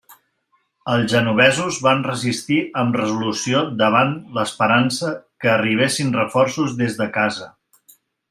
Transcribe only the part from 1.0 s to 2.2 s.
genovesos van